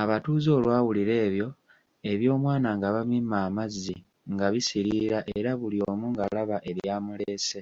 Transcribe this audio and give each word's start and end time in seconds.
Abatuuze 0.00 0.48
olwawulira 0.58 1.12
ebyo, 1.26 1.48
eby'omwana 2.12 2.68
nga 2.76 2.88
babimma 2.94 3.36
amazzi 3.48 3.96
nga 4.32 4.46
bisiriira 4.52 5.18
era 5.36 5.50
buli 5.60 5.78
omu 5.90 6.04
ng'alaba 6.12 6.56
eryamuleese. 6.70 7.60